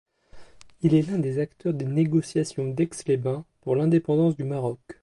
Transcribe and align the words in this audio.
Il 0.81 0.95
est 0.95 1.03
l'un 1.03 1.19
des 1.19 1.37
acteurs 1.37 1.75
des 1.75 1.85
négociations 1.85 2.67
d'Aix-les-Bains 2.67 3.45
pour 3.61 3.75
l'indépendance 3.75 4.35
du 4.35 4.43
Maroc. 4.45 4.79